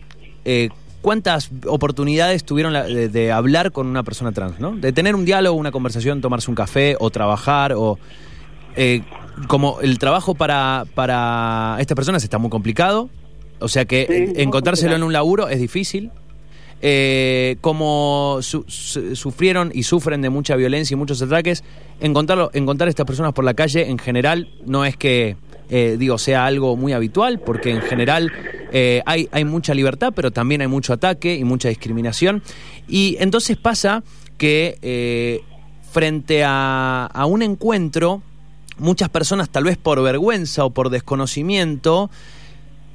Eh, 0.47 0.69
¿Cuántas 1.03 1.51
oportunidades 1.67 2.43
tuvieron 2.43 2.73
la- 2.73 2.83
de, 2.83 3.07
de 3.07 3.31
hablar 3.31 3.71
con 3.71 3.85
una 3.87 4.01
persona 4.03 4.31
trans, 4.31 4.59
¿no? 4.59 4.71
De 4.75 4.91
tener 4.91 5.13
un 5.15 5.25
diálogo, 5.25 5.55
una 5.57 5.71
conversación, 5.71 6.19
tomarse 6.21 6.49
un 6.49 6.55
café 6.55 6.95
o 6.99 7.09
trabajar 7.11 7.73
o... 7.73 7.99
eh, 8.75 9.03
como 9.47 9.79
el 9.81 9.99
trabajo 9.99 10.33
para, 10.33 10.85
para 10.95 11.77
estas 11.79 11.95
personas 11.95 12.23
está 12.23 12.39
muy 12.39 12.49
complicado, 12.49 13.09
o 13.59 13.67
sea 13.67 13.85
que 13.85 14.07
Sí, 14.35 14.41
encontrárselo 14.41 14.95
en 14.95 15.03
un 15.03 15.13
laburo 15.13 15.47
es 15.49 15.59
difícil. 15.59 16.09
Eh, 16.81 17.57
como 17.61 18.37
su- 18.41 18.63
su- 18.67 19.15
sufrieron 19.15 19.71
y 19.73 19.83
sufren 19.83 20.21
de 20.21 20.29
mucha 20.29 20.55
violencia 20.55 20.93
y 20.93 20.97
muchos 20.97 21.21
ataques, 21.21 21.63
encontrarlo, 21.99 22.51
encontrar 22.53 22.87
a 22.87 22.89
estas 22.91 23.05
personas 23.05 23.33
por 23.33 23.45
la 23.45 23.53
calle 23.55 23.89
en 23.89 23.97
general 23.97 24.47
no 24.65 24.85
es 24.85 24.95
que 24.97 25.37
eh, 25.69 25.95
digo 25.99 26.17
sea 26.19 26.45
algo 26.45 26.75
muy 26.77 26.93
habitual, 26.93 27.39
porque 27.39 27.71
en 27.71 27.81
general 27.81 28.31
eh, 28.71 29.01
hay, 29.05 29.45
mucha 29.45 29.73
libertad, 29.73 30.13
pero 30.15 30.31
también 30.31 30.61
hay 30.61 30.67
mucho 30.67 30.93
ataque 30.93 31.35
y 31.35 31.43
mucha 31.43 31.69
discriminación. 31.69 32.41
Y 32.87 33.15
entonces 33.19 33.57
pasa 33.57 34.03
que 34.37 34.77
eh, 34.81 35.41
frente 35.91 36.43
a, 36.45 37.09
un 37.27 37.41
encuentro, 37.41 38.21
muchas 38.77 39.09
personas 39.09 39.49
tal 39.49 39.63
vez 39.63 39.77
por 39.77 40.01
vergüenza 40.01 40.65
o 40.65 40.69
por 40.71 40.89
desconocimiento, 40.89 42.09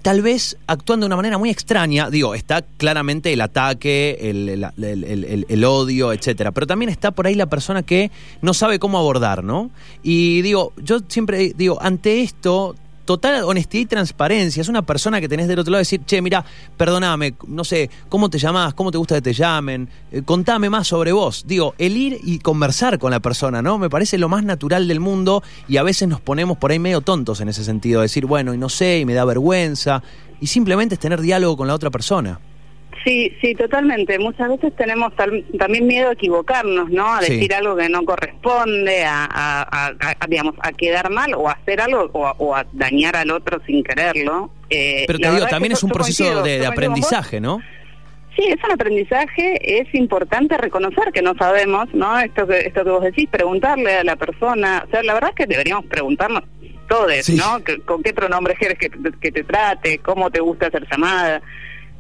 tal 0.03 0.21
vez 0.21 0.57
actúan 0.67 1.01
de 1.01 1.07
una 1.07 1.17
manera 1.17 1.39
muy 1.39 1.51
extraña. 1.51 2.11
Digo, 2.11 2.35
está 2.35 2.63
claramente 2.63 3.33
el 3.33 3.41
ataque, 3.41 4.19
el- 4.21 5.45
el 5.49 5.65
odio, 5.65 6.13
etcétera. 6.13 6.53
Pero 6.53 6.67
también 6.67 6.89
está 6.91 7.13
por 7.13 7.27
ahí 7.27 7.35
la 7.35 7.47
persona 7.47 7.83
que 7.83 8.11
no 8.41 8.53
sabe 8.53 8.79
cómo 8.79 8.99
abordar, 8.99 9.43
¿no? 9.45 9.71
Y 10.03 10.43
digo, 10.43 10.73
yo 10.77 10.99
siempre 11.09 11.53
digo, 11.57 11.79
ante 11.81 12.23
esto. 12.23 12.75
Total 13.05 13.43
honestidad 13.45 13.83
y 13.83 13.87
transparencia. 13.87 14.61
Es 14.61 14.69
una 14.69 14.83
persona 14.83 15.21
que 15.21 15.29
tenés 15.29 15.49
del 15.49 15.59
otro 15.59 15.73
lado 15.73 15.81
decir, 15.81 16.03
che, 16.05 16.23
mira, 16.23 16.45
perdóname, 16.77 17.35
no 17.49 17.65
sé, 17.65 17.91
¿cómo 18.09 18.31
te 18.31 18.39
llamás? 18.39 18.75
¿Cómo 18.75 18.93
te 18.93 18.99
gusta 18.99 19.17
que 19.17 19.23
te 19.23 19.33
llamen? 19.33 19.89
Eh, 20.13 20.23
contame 20.23 20.71
más 20.71 20.87
sobre 20.87 21.11
vos. 21.13 21.45
Digo, 21.47 21.75
el 21.79 21.97
ir 21.97 22.21
y 22.23 22.39
conversar 22.39 22.99
con 22.99 23.11
la 23.11 23.21
persona, 23.21 23.61
¿no? 23.61 23.79
Me 23.79 23.91
parece 23.91 24.19
lo 24.19 24.29
más 24.29 24.45
natural 24.45 24.87
del 24.87 25.01
mundo 25.01 25.43
y 25.67 25.79
a 25.79 25.83
veces 25.83 26.09
nos 26.09 26.21
ponemos 26.21 26.59
por 26.59 26.71
ahí 26.71 26.79
medio 26.79 27.01
tontos 27.01 27.41
en 27.41 27.49
ese 27.49 27.65
sentido. 27.65 28.03
Decir, 28.03 28.27
bueno, 28.27 28.55
y 28.55 28.59
no 28.59 28.69
sé, 28.69 29.01
y 29.01 29.05
me 29.05 29.15
da 29.15 29.25
vergüenza. 29.25 30.03
Y 30.41 30.47
simplemente 30.47 30.95
es 30.95 31.01
tener 31.01 31.21
diálogo 31.21 31.57
con 31.57 31.67
la 31.67 31.75
otra 31.75 31.91
persona. 31.91 32.41
Sí, 33.05 33.37
sí, 33.41 33.55
totalmente. 33.57 34.17
Muchas 34.19 34.49
veces 34.49 34.77
tenemos 34.77 35.15
tal- 35.17 35.45
también 35.59 35.87
miedo 35.89 36.11
a 36.11 36.13
equivocarnos, 36.13 36.89
¿no? 36.91 37.13
A 37.15 37.23
Sí. 37.23 37.33
decir 37.35 37.53
algo 37.55 37.75
que 37.77 37.89
no 37.89 38.05
corresponde, 38.05 39.05
a, 39.05 39.25
a- 39.25 39.63
a- 39.63 39.93
a- 40.21 40.27
digamos, 40.29 40.55
a 40.61 40.71
quedar 40.73 41.11
mal 41.11 41.35
o 41.35 41.49
a 41.49 41.53
hacer 41.53 41.81
algo 41.81 42.09
o 42.13 42.27
a, 42.27 42.35
o 42.39 42.55
dañar 42.73 43.17
al 43.17 43.31
otro 43.33 43.61
sin 43.67 43.83
quererlo. 43.83 44.53
Eh, 44.71 45.05
Pero 45.09 45.19
te 45.19 45.31
digo, 45.33 45.47
también 45.47 45.71
que 45.71 45.75
es 45.75 45.83
un 45.83 45.91
proceso 45.91 46.43
de, 46.43 46.65
aprendizaje, 46.65 47.41
¿no? 47.41 47.61
Sí, 48.37 48.45
es 48.47 48.63
un 48.65 48.71
aprendizaje, 48.71 49.81
es 49.81 49.95
importante 49.95 50.57
reconocer 50.57 51.13
que 51.13 51.21
no 51.23 51.35
sabemos, 51.35 51.93
¿no? 51.93 52.19
Esto 52.21 52.47
que, 52.47 52.61
esto 52.61 52.85
que 52.85 52.91
vos 52.91 53.03
decís, 53.03 53.29
preguntarle 53.31 53.95
a 53.97 54.05
la 54.05 54.17
persona, 54.17 54.85
o 54.87 54.91
sea, 54.91 55.03
la 55.03 55.13
verdad 55.15 55.31
es 55.31 55.37
que 55.37 55.47
deberíamos 55.47 55.85
preguntarnos 55.87 56.43
todos, 56.89 57.13
Sí. 57.25 57.37
¿no? 57.37 57.61
¿Con 57.85 58.03
qué 58.03 58.15
pronombres 58.15 58.59
quieres 58.59 58.79
que 58.79 59.33
te 59.33 59.43
trate? 59.45 59.99
¿Cómo 59.99 60.31
te 60.31 60.41
gusta 60.41 60.71
ser 60.71 60.87
llamada? 60.91 61.43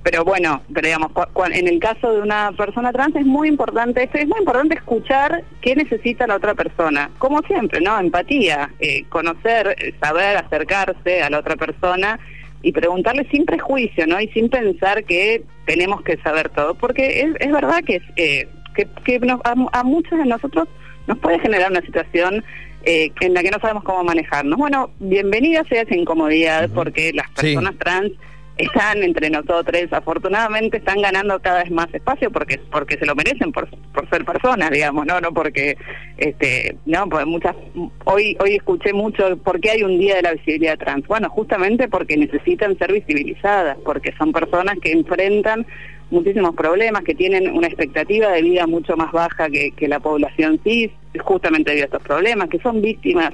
Pero 0.03 0.25
bueno, 0.25 0.63
pero 0.75 0.87
digamos, 0.87 1.13
en 1.53 1.69
el 1.69 1.79
caso 1.79 2.13
de 2.13 2.21
una 2.23 2.53
persona 2.53 2.93
trans 2.93 3.15
es 3.17 3.25
muy 3.25 3.49
importante 3.49 4.03
esto, 4.03 4.19
es 4.19 4.27
muy 4.27 4.39
importante 4.41 4.75
escuchar 4.75 5.45
qué 5.61 5.77
necesita 5.77 6.27
la 6.27 6.37
otra 6.37 6.55
persona. 6.55 7.11
Como 7.19 7.41
siempre, 7.43 7.81
¿no? 7.81 7.99
Empatía, 7.99 8.71
eh, 8.81 9.05
conocer, 9.09 9.77
eh, 9.79 9.95
saber, 10.03 10.37
acercarse 10.39 11.23
a 11.23 11.31
la 11.31 11.39
otra 11.39 11.57
persona 11.57 12.19
y 12.63 12.73
preguntarle 12.73 13.27
sin 13.31 13.45
prejuicio, 13.45 14.07
¿no? 14.07 14.21
Y 14.21 14.29
sin 14.29 14.49
pensar 14.49 15.05
que 15.05 15.43
tenemos 15.67 16.03
que 16.03 16.17
saber 16.19 16.49
todo, 16.51 16.75
porque 16.75 17.21
es, 17.21 17.29
es 17.41 17.53
verdad 17.53 17.83
que, 17.85 18.01
eh, 18.17 18.49
que, 18.75 18.89
que 19.05 19.19
nos- 19.21 19.41
a, 19.45 19.55
a 19.73 19.83
muchos 19.85 20.19
de 20.19 20.27
nosotros 20.27 20.69
nos 21.07 21.19
puede 21.19 21.39
generar 21.41 21.71
una 21.71 21.81
situación 21.83 22.45
eh, 22.85 23.13
en 23.21 23.35
la 23.35 23.43
que 23.43 23.51
no 23.51 23.59
sabemos 23.61 23.85
cómo 23.85 24.03
manejarnos. 24.03 24.59
Bueno, 24.59 24.91
bienvenida 24.99 25.63
sea 25.69 25.83
esa 25.83 25.95
incomodidad, 25.95 26.69
porque 26.75 27.13
las 27.13 27.27
Sí. 27.37 27.55
personas 27.55 27.75
trans 27.79 28.11
están 28.59 29.03
entre 29.03 29.31
nosotros, 29.31 29.83
afortunadamente 29.91 30.77
están 30.77 31.01
ganando 31.01 31.41
cada 31.41 31.63
vez 31.63 31.71
más 31.71 31.93
espacio 31.95 32.31
porque 32.31 32.59
porque 32.71 32.99
se 32.99 33.07
lo 33.07 33.15
merecen 33.15 33.51
por, 33.51 33.69
por 33.95 34.09
ser 34.11 34.25
personas, 34.25 34.71
digamos, 34.71 35.07
no 35.07 35.21
no 35.21 35.33
porque 35.33 35.77
este 36.19 36.77
no 36.85 37.09
porque 37.09 37.25
muchas 37.27 37.57
hoy 38.05 38.37
hoy 38.41 38.57
escuché 38.57 38.93
mucho 38.93 39.37
por 39.39 39.59
qué 39.61 39.71
hay 39.71 39.83
un 39.83 39.99
día 39.99 40.17
de 40.17 40.23
la 40.23 40.33
visibilidad 40.35 40.79
trans. 40.79 41.07
Bueno, 41.09 41.31
justamente 41.31 41.89
porque 41.89 42.17
necesitan 42.17 42.77
ser 42.79 42.93
visibilizadas, 42.93 43.79
porque 43.85 44.13
son 44.19 44.33
personas 44.33 44.77
que 44.83 44.93
enfrentan 44.93 45.67
muchísimos 46.11 46.55
problemas, 46.55 47.05
que 47.05 47.15
tienen 47.15 47.51
una 47.57 47.69
expectativa 47.69 48.29
de 48.33 48.43
vida 48.43 48.67
mucho 48.67 48.97
más 48.99 49.13
baja 49.13 49.49
que, 49.49 49.71
que 49.71 49.89
la 49.89 49.99
población 49.99 50.61
cis, 50.63 50.91
justamente 51.21 51.71
debido 51.71 51.85
a 51.85 51.87
estos 51.87 52.03
problemas, 52.03 52.51
que 52.51 52.59
son 52.59 52.83
víctimas 52.83 53.31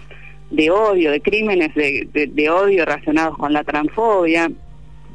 de 0.50 0.70
odio, 0.70 1.10
de 1.10 1.20
crímenes 1.20 1.74
de- 1.74 2.08
de 2.32 2.50
odio 2.50 2.84
relacionados 2.84 3.36
con 3.36 3.52
la 3.52 3.64
transfobia. 3.64 4.48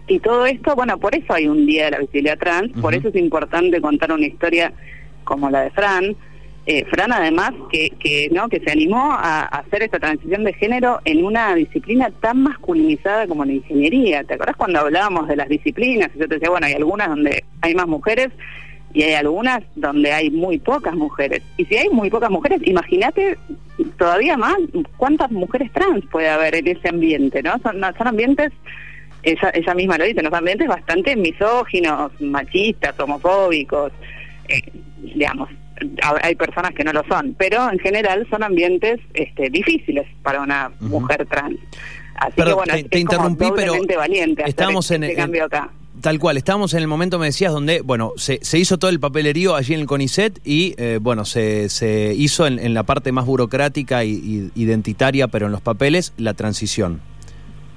Y 0.07 0.19
todo 0.19 0.45
esto, 0.45 0.75
bueno, 0.75 0.97
por 0.97 1.15
eso 1.15 1.33
hay 1.33 1.47
un 1.47 1.65
Día 1.65 1.85
de 1.85 1.91
la 1.91 1.99
Visibilidad 1.99 2.37
Trans, 2.37 2.71
por 2.81 2.93
eso 2.93 3.07
es 3.07 3.15
importante 3.15 3.79
contar 3.79 4.11
una 4.11 4.25
historia 4.25 4.73
como 5.23 5.49
la 5.49 5.61
de 5.61 5.71
Fran. 5.71 6.15
Eh, 6.65 6.85
Fran 6.85 7.11
además 7.11 7.51
que, 7.71 7.89
que 7.99 8.29
no 8.31 8.47
que 8.47 8.59
se 8.59 8.71
animó 8.71 9.11
a, 9.11 9.41
a 9.41 9.59
hacer 9.59 9.83
esta 9.83 9.99
transición 9.99 10.43
de 10.43 10.53
género 10.53 10.99
en 11.03 11.23
una 11.23 11.55
disciplina 11.55 12.09
tan 12.21 12.43
masculinizada 12.43 13.27
como 13.27 13.43
la 13.45 13.53
ingeniería. 13.53 14.23
¿Te 14.23 14.35
acordás 14.35 14.55
cuando 14.55 14.79
hablábamos 14.79 15.27
de 15.27 15.35
las 15.35 15.49
disciplinas? 15.49 16.09
Y 16.15 16.19
yo 16.19 16.27
te 16.27 16.35
decía, 16.35 16.49
bueno, 16.49 16.67
hay 16.67 16.73
algunas 16.73 17.09
donde 17.09 17.43
hay 17.61 17.75
más 17.75 17.87
mujeres 17.87 18.29
y 18.93 19.03
hay 19.03 19.13
algunas 19.13 19.61
donde 19.75 20.11
hay 20.11 20.29
muy 20.29 20.59
pocas 20.59 20.95
mujeres. 20.95 21.41
Y 21.57 21.65
si 21.65 21.75
hay 21.75 21.89
muy 21.89 22.09
pocas 22.09 22.29
mujeres, 22.29 22.61
imagínate 22.63 23.37
todavía 23.97 24.37
más 24.37 24.55
cuántas 24.97 25.31
mujeres 25.31 25.71
trans 25.71 26.05
puede 26.11 26.29
haber 26.29 26.55
en 26.55 26.67
ese 26.67 26.89
ambiente, 26.89 27.41
¿no? 27.41 27.57
Son, 27.63 27.79
no, 27.79 27.91
son 27.97 28.07
ambientes, 28.07 28.51
ella, 29.23 29.51
ella 29.53 29.73
misma 29.73 29.97
lo 29.97 30.05
dice, 30.05 30.21
los 30.21 30.33
ambientes 30.33 30.67
bastante 30.67 31.15
misóginos, 31.15 32.11
machistas, 32.19 32.99
homofóbicos, 32.99 33.91
eh, 34.49 34.61
digamos, 35.15 35.49
ha- 36.03 36.19
hay 36.27 36.35
personas 36.35 36.73
que 36.73 36.83
no 36.83 36.93
lo 36.93 37.03
son, 37.07 37.35
pero 37.37 37.69
en 37.71 37.79
general 37.79 38.27
son 38.29 38.43
ambientes 38.43 38.99
este, 39.13 39.49
difíciles 39.49 40.05
para 40.21 40.41
una 40.41 40.71
mujer 40.79 41.25
trans. 41.25 41.57
Así 42.15 42.33
Perdón, 42.35 42.51
que 42.51 42.55
bueno, 42.55 42.73
te- 42.73 42.79
es, 42.81 42.89
te 42.89 42.99
es 42.99 43.05
como 43.05 43.29
interrumpí, 43.29 43.45
pero 43.55 43.73
valiente 43.97 44.43
hacer 44.43 44.49
estábamos 44.49 44.85
este, 44.85 44.95
en- 44.95 45.03
este 45.03 45.13
en- 45.15 45.19
cambio 45.21 45.45
acá. 45.45 45.69
Tal 46.01 46.19
cual, 46.19 46.37
estábamos 46.37 46.73
en 46.73 46.79
el 46.81 46.87
momento, 46.87 47.17
me 47.19 47.27
decías, 47.27 47.53
donde, 47.53 47.81
bueno, 47.81 48.13
se, 48.17 48.39
se 48.41 48.57
hizo 48.59 48.77
todo 48.79 48.89
el 48.91 48.99
papelerío 48.99 49.55
allí 49.55 49.73
en 49.75 49.79
el 49.81 49.85
CONICET 49.85 50.39
y, 50.43 50.73
eh, 50.77 50.97
bueno, 51.01 51.23
se, 51.23 51.69
se 51.69 52.13
hizo 52.15 52.45
en, 52.47 52.57
en 52.59 52.73
la 52.73 52.83
parte 52.83 53.11
más 53.11 53.25
burocrática 53.25 54.03
y, 54.03 54.11
y 54.55 54.61
identitaria, 54.61 55.27
pero 55.27 55.45
en 55.45 55.51
los 55.51 55.61
papeles, 55.61 56.11
la 56.17 56.33
transición. 56.33 56.99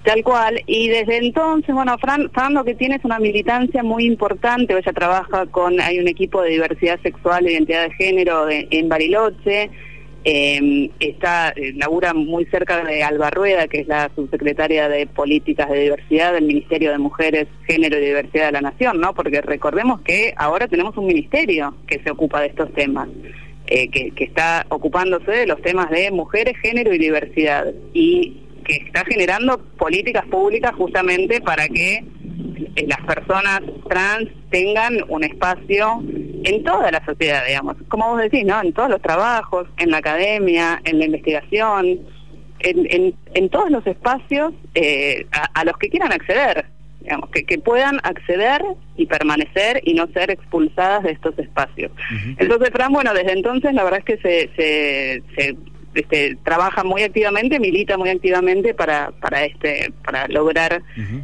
Tal 0.07 0.23
cual, 0.23 0.63
y 0.69 0.87
desde 0.87 1.17
entonces, 1.17 1.75
bueno, 1.75 1.99
Fran, 1.99 2.31
Fran 2.31 2.55
lo 2.55 2.63
que 2.63 2.77
tiene 2.77 2.95
es 2.95 3.05
una 3.05 3.19
militancia 3.19 3.83
muy 3.83 4.05
importante, 4.05 4.73
ella 4.73 4.93
trabaja 4.93 5.47
con, 5.47 5.81
hay 5.81 5.99
un 5.99 6.07
equipo 6.07 6.43
de 6.43 6.51
diversidad 6.51 7.01
sexual 7.03 7.45
e 7.45 7.55
identidad 7.55 7.89
de 7.89 7.95
género 7.95 8.47
en 8.49 8.89
Bariloche, 8.89 9.69
eh, 10.23 10.91
está, 11.01 11.53
eh, 11.57 11.73
labura 11.75 12.15
muy 12.15 12.45
cerca 12.47 12.85
de 12.85 13.03
Alba 13.03 13.31
Rueda, 13.31 13.67
que 13.67 13.81
es 13.81 13.89
la 13.89 14.09
subsecretaria 14.15 14.89
de 14.89 15.09
Políticas 15.09 15.69
de 15.71 15.81
Diversidad 15.81 16.35
del 16.35 16.45
Ministerio 16.45 16.93
de 16.93 16.99
Mujeres, 16.99 17.49
Género 17.67 17.99
y 17.99 18.05
Diversidad 18.07 18.47
de 18.47 18.53
la 18.53 18.61
Nación, 18.61 19.01
¿no? 19.01 19.13
Porque 19.13 19.41
recordemos 19.41 20.03
que 20.03 20.35
ahora 20.37 20.69
tenemos 20.69 20.97
un 20.97 21.07
ministerio 21.07 21.75
que 21.89 21.99
se 22.05 22.13
ocupa 22.13 22.41
de 22.43 22.47
estos 22.47 22.73
temas. 22.75 23.09
eh, 23.67 23.89
que, 23.89 24.13
que 24.13 24.23
está 24.23 24.65
ocupándose 24.69 25.31
de 25.33 25.47
los 25.49 25.61
temas 25.61 25.91
de 25.91 26.13
mujeres, 26.13 26.55
género 26.63 26.95
y 26.95 26.99
diversidad 26.99 27.67
y 27.93 28.46
que 28.67 28.77
está 28.77 29.05
generando 29.05 29.59
políticas 29.79 30.25
públicas 30.27 30.73
justamente 30.77 31.41
para 31.41 31.69
que 31.69 32.05
eh, 32.77 32.87
las 32.87 33.01
personas 33.07 33.61
trans 33.89 34.29
tengan 34.51 34.97
un 35.09 35.25
espacio 35.25 36.03
en 36.45 36.63
toda 36.65 36.91
la 36.91 37.05
sociedad, 37.05 37.43
digamos, 37.47 37.77
como 37.89 38.11
vos 38.11 38.21
decís, 38.21 38.45
¿no? 38.45 38.61
En 38.61 38.73
todos 38.73 38.91
los 38.91 39.03
trabajos, 39.03 39.67
en 39.79 39.91
la 39.91 39.99
academia, 39.99 40.81
en 40.85 40.99
la 40.99 41.05
investigación, 41.07 42.01
en, 42.61 42.87
en, 42.91 43.15
en 43.35 43.49
todos 43.49 43.71
los 43.71 43.87
espacios 43.87 44.53
eh, 44.75 45.27
a, 45.33 45.61
a 45.61 45.65
los 45.65 45.77
que 45.79 45.89
quieran 45.89 46.13
acceder, 46.13 46.67
digamos, 47.01 47.31
que, 47.31 47.45
que 47.45 47.59
puedan 47.59 47.99
acceder 48.03 48.63
y 48.97 49.07
permanecer 49.07 49.81
y 49.85 49.95
no 49.95 50.07
ser 50.09 50.31
expulsadas 50.31 51.03
de 51.05 51.13
estos 51.13 51.39
espacios. 51.39 51.93
Entonces, 52.39 52.71
Fran, 52.73 52.93
bueno, 52.93 53.13
desde 53.15 53.33
entonces 53.33 53.73
la 53.75 53.85
verdad 53.85 54.01
es 54.01 54.05
que 54.05 54.19
se, 54.19 54.51
se, 54.57 55.23
se, 55.37 55.57
este, 55.99 56.37
trabaja 56.45 56.85
muy 56.85 57.03
activamente, 57.03 57.59
milita 57.61 57.97
muy 57.99 58.11
activamente 58.11 58.75
para, 58.75 59.11
para, 59.21 59.45
este, 59.45 59.93
para 60.05 60.29
lograr 60.29 60.83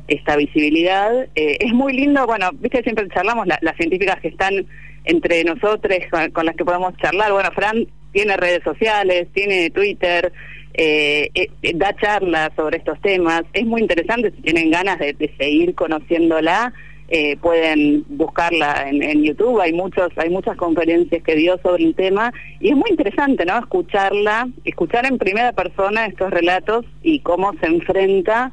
esta 0.08 0.36
visibilidad. 0.36 1.26
Eh, 1.34 1.58
es 1.60 1.72
muy 1.72 1.92
lindo, 1.92 2.26
bueno, 2.26 2.50
viste, 2.54 2.82
siempre 2.82 3.08
charlamos 3.14 3.46
la- 3.46 3.58
las 3.62 3.76
científicas 3.76 4.20
que 4.20 4.28
están 4.28 4.66
entre 5.04 5.42
nosotros, 5.44 5.96
con, 6.10 6.30
con 6.30 6.46
las 6.46 6.54
que 6.56 6.64
podemos 6.64 6.96
charlar. 6.98 7.32
Bueno, 7.32 7.50
Fran 7.52 7.86
tiene 8.12 8.36
redes 8.36 8.62
sociales, 8.62 9.26
tiene 9.32 9.70
Twitter, 9.70 10.32
eh, 10.74 11.28
eh, 11.34 11.48
eh, 11.62 11.72
da 11.74 11.94
charlas 11.96 12.50
sobre 12.56 12.78
estos 12.78 13.00
temas. 13.00 13.42
Es 13.52 13.64
muy 13.66 13.80
interesante, 13.82 14.30
si 14.30 14.42
tienen 14.42 14.70
ganas 14.70 14.98
de, 14.98 15.12
de 15.12 15.30
seguir 15.38 15.74
conociéndola, 15.74 16.72
eh, 17.14 17.36
pueden 17.36 18.06
buscarla 18.08 18.88
en, 18.88 19.02
en 19.02 19.22
YouTube. 19.22 19.60
Hay 19.60 19.74
muchos, 19.74 20.08
hay 20.16 20.30
muchas 20.30 20.56
conferencias 20.56 21.22
que 21.22 21.36
dio 21.36 21.58
sobre 21.62 21.84
el 21.84 21.94
tema 21.94 22.32
y 22.58 22.70
es 22.70 22.74
muy 22.74 22.88
interesante, 22.88 23.44
¿no? 23.44 23.58
Escucharla, 23.58 24.48
escuchar 24.64 25.04
en 25.04 25.18
primera 25.18 25.52
persona 25.52 26.06
estos 26.06 26.30
relatos 26.30 26.86
y 27.02 27.20
cómo 27.20 27.52
se 27.60 27.66
enfrenta 27.66 28.50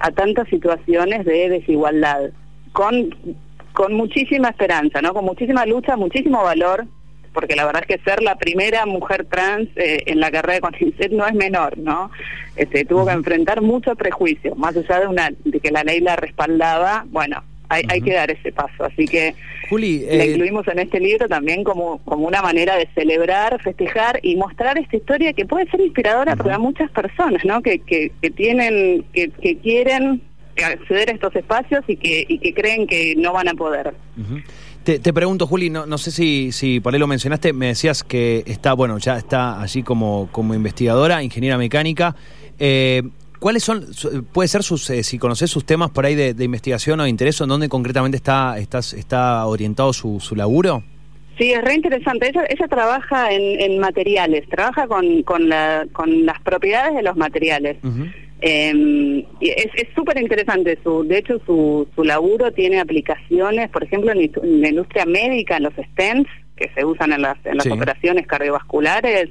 a 0.00 0.10
tantas 0.10 0.46
situaciones 0.48 1.24
de 1.24 1.48
desigualdad 1.48 2.30
con 2.72 3.08
con 3.72 3.94
muchísima 3.94 4.50
esperanza, 4.50 5.00
¿no? 5.02 5.14
Con 5.14 5.24
muchísima 5.24 5.64
lucha, 5.64 5.96
muchísimo 5.96 6.44
valor, 6.44 6.86
porque 7.32 7.56
la 7.56 7.64
verdad 7.64 7.84
es 7.88 7.96
que 7.96 8.04
ser 8.04 8.22
la 8.22 8.36
primera 8.36 8.86
mujer 8.86 9.26
trans 9.28 9.68
eh, 9.76 10.04
en 10.06 10.20
la 10.20 10.30
carrera 10.30 10.54
de 10.54 10.60
CONICET 10.60 11.10
no 11.10 11.26
es 11.26 11.34
menor, 11.34 11.76
¿no? 11.78 12.10
Este, 12.54 12.84
tuvo 12.84 13.06
que 13.06 13.12
enfrentar 13.12 13.62
mucho 13.62 13.96
prejuicio, 13.96 14.54
más 14.54 14.76
allá 14.76 15.00
de 15.00 15.06
una 15.08 15.30
de 15.44 15.58
que 15.58 15.72
la 15.72 15.82
ley 15.82 16.00
la 16.00 16.16
respaldaba, 16.16 17.06
bueno, 17.08 17.42
hay, 17.74 17.82
hay 17.88 18.00
que 18.00 18.12
dar 18.12 18.30
ese 18.30 18.52
paso, 18.52 18.84
así 18.84 19.04
que 19.06 19.34
Juli, 19.68 20.00
la 20.00 20.24
eh, 20.24 20.30
incluimos 20.32 20.66
en 20.68 20.78
este 20.78 21.00
libro 21.00 21.28
también 21.28 21.64
como, 21.64 21.98
como 22.04 22.26
una 22.26 22.42
manera 22.42 22.76
de 22.76 22.88
celebrar, 22.94 23.60
festejar 23.62 24.20
y 24.22 24.36
mostrar 24.36 24.78
esta 24.78 24.96
historia 24.96 25.32
que 25.32 25.46
puede 25.46 25.68
ser 25.70 25.80
inspiradora 25.80 26.36
para 26.36 26.58
muchas 26.58 26.90
personas, 26.90 27.44
¿no? 27.44 27.62
Que, 27.62 27.78
que, 27.78 28.12
que 28.20 28.30
tienen, 28.30 29.04
que, 29.12 29.30
que 29.30 29.56
quieren 29.58 30.22
acceder 30.62 31.10
a 31.10 31.12
estos 31.12 31.34
espacios 31.34 31.84
y 31.88 31.96
que, 31.96 32.24
y 32.28 32.38
que 32.38 32.54
creen 32.54 32.86
que 32.86 33.14
no 33.16 33.32
van 33.32 33.48
a 33.48 33.54
poder. 33.54 33.94
Te, 34.84 34.98
te 34.98 35.12
pregunto, 35.12 35.46
Juli, 35.46 35.70
no, 35.70 35.86
no 35.86 35.98
sé 35.98 36.10
si, 36.10 36.52
si 36.52 36.80
por 36.80 36.92
ahí 36.92 37.00
lo 37.00 37.06
mencionaste, 37.06 37.52
me 37.52 37.68
decías 37.68 38.04
que 38.04 38.44
está, 38.46 38.74
bueno, 38.74 38.98
ya 38.98 39.16
está 39.16 39.60
allí 39.60 39.82
como, 39.82 40.28
como 40.30 40.54
investigadora, 40.54 41.22
ingeniera 41.22 41.56
mecánica. 41.56 42.14
Eh, 42.58 43.02
¿Cuáles 43.38 43.62
son, 43.64 43.84
puede 44.32 44.48
ser 44.48 44.62
sus, 44.62 44.88
eh, 44.90 45.02
si 45.02 45.18
conoces 45.18 45.50
sus 45.50 45.64
temas 45.66 45.90
por 45.90 46.06
ahí 46.06 46.14
de, 46.14 46.32
de 46.34 46.44
investigación 46.44 47.00
o 47.00 47.02
de 47.04 47.10
interés, 47.10 47.40
en 47.40 47.48
dónde 47.48 47.68
concretamente 47.68 48.16
está, 48.16 48.58
estás, 48.58 48.92
está 48.94 49.44
orientado 49.46 49.92
su, 49.92 50.18
su 50.20 50.34
laburo? 50.34 50.82
Sí, 51.36 51.52
es 51.52 51.62
re 51.62 51.74
interesante. 51.74 52.28
Ella, 52.28 52.44
ella 52.48 52.68
trabaja 52.68 53.32
en, 53.32 53.60
en 53.60 53.78
materiales, 53.80 54.48
trabaja 54.48 54.86
con, 54.86 55.22
con, 55.24 55.48
la, 55.48 55.84
con 55.92 56.24
las 56.24 56.40
propiedades 56.42 56.94
de 56.94 57.02
los 57.02 57.16
materiales. 57.16 57.76
Eh, 58.40 59.26
y 59.40 59.48
es 59.50 59.66
súper 59.94 60.20
interesante. 60.20 60.78
Su, 60.82 61.02
de 61.04 61.18
hecho, 61.18 61.40
su, 61.46 61.88
su 61.94 62.04
laburo 62.04 62.52
tiene 62.52 62.80
aplicaciones, 62.80 63.68
por 63.70 63.82
ejemplo, 63.84 64.12
en, 64.12 64.18
la- 64.18 64.42
en 64.42 64.60
la 64.60 64.68
industria 64.68 65.06
médica, 65.06 65.56
en 65.56 65.64
los 65.64 65.72
stents 65.92 66.30
que 66.56 66.70
se 66.74 66.84
usan 66.84 67.12
en 67.12 67.22
las, 67.22 67.36
en 67.44 67.56
las 67.56 67.64
Sí. 67.64 67.70
operaciones 67.70 68.26
cardiovasculares. 68.26 69.28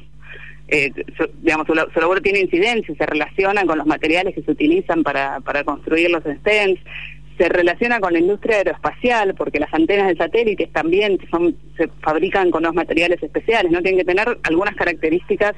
Eh, 0.67 0.91
su, 1.17 1.29
digamos, 1.41 1.67
su, 1.67 1.74
su 1.74 2.00
laburo 2.00 2.22
tiene 2.22 2.39
incidencia, 2.39 2.96
se 2.96 3.05
relaciona 3.05 3.65
con 3.65 3.77
los 3.77 3.88
materiales 3.88 4.34
que 4.34 4.43
se 4.43 4.51
utilizan 4.51 5.03
para, 5.03 5.39
para 5.41 5.63
construir 5.63 6.10
los 6.10 6.24
stents. 6.24 6.82
Se 7.38 7.50
relaciona 7.50 8.00
con 8.00 8.13
la 8.13 8.20
industria 8.20 8.58
aeroespacial, 8.58 9.34
porque 9.34 9.60
las 9.60 9.74
antenas 9.74 10.08
de 10.08 10.15
satélites 10.15 10.72
también 10.72 11.17
son, 11.32 11.55
se 11.77 11.88
fabrican 12.01 12.51
con 12.51 12.62
los 12.62 12.75
materiales 12.75 13.22
especiales, 13.24 13.72
no 13.72 13.82
tienen 13.82 14.00
que 14.00 14.05
tener 14.05 14.38
algunas 14.43 14.75
características 14.75 15.53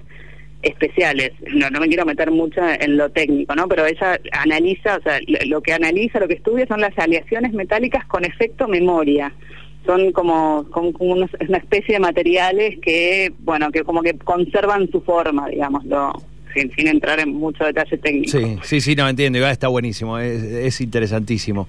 especiales. 0.62 1.32
No, 1.54 1.70
no 1.70 1.80
me 1.82 1.88
quiero 1.88 2.06
meter 2.06 2.32
mucho 2.32 2.62
en 2.66 2.98
lo 2.98 3.10
técnico, 3.12 3.56
¿no? 3.56 3.68
Pero 3.68 3.86
ella 3.86 4.20
analiza, 4.32 4.98
o 4.98 5.02
sea, 5.02 5.20
lo 5.48 5.62
que 5.62 5.74
analiza, 5.74 6.20
lo 6.20 6.28
que 6.28 6.36
estudia 6.36 6.66
son 6.66 6.82
las 6.82 6.98
aleaciones 6.98 7.54
metálicas 7.54 8.06
con 8.06 8.24
efecto 8.24 8.68
memoria 8.68 9.34
son 9.86 10.12
como, 10.12 10.66
como, 10.72 10.92
una, 11.00 11.26
especie 11.26 11.96
de 11.96 12.00
materiales 12.00 12.80
que, 12.82 13.34
bueno, 13.40 13.72
que 13.72 13.84
como 13.84 14.02
que 14.02 14.18
conservan 14.18 14.90
su 14.92 15.02
forma, 15.02 15.48
digámoslo, 15.48 16.14
sin, 16.54 16.72
sin 16.76 16.88
entrar 16.88 17.20
en 17.20 17.34
mucho 17.34 17.64
detalle 17.64 17.98
técnico. 17.98 18.38
Sí, 18.38 18.58
sí, 18.64 18.82
sí, 18.82 18.96
no 18.96 19.08
entiendo, 19.08 19.38
igual 19.38 19.52
está 19.52 19.68
buenísimo, 19.68 20.18
es, 20.18 20.82
interesantísimo. 20.82 21.68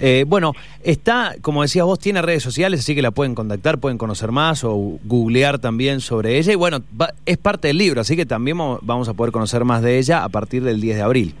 Eh, 0.00 0.24
bueno, 0.26 0.52
está, 0.82 1.34
como 1.40 1.62
decías 1.62 1.84
vos, 1.84 1.98
tiene 1.98 2.22
redes 2.22 2.42
sociales, 2.42 2.80
así 2.80 2.94
que 2.94 3.02
la 3.02 3.10
pueden 3.10 3.34
contactar, 3.34 3.78
pueden 3.78 3.98
conocer 3.98 4.32
más 4.32 4.64
o 4.64 4.98
googlear 5.04 5.58
también 5.58 6.00
sobre 6.00 6.38
ella. 6.38 6.52
Y 6.52 6.56
bueno, 6.56 6.82
es 7.26 7.38
parte 7.38 7.68
del 7.68 7.78
libro, 7.78 8.00
así 8.00 8.16
que 8.16 8.26
también 8.26 8.58
vamos 8.58 9.08
a 9.08 9.14
poder 9.14 9.32
conocer 9.32 9.64
más 9.64 9.82
de 9.82 9.98
ella 9.98 10.24
a 10.24 10.28
partir 10.28 10.62
del 10.62 10.80
10 10.80 10.96
de 10.96 11.02
abril. 11.02 11.34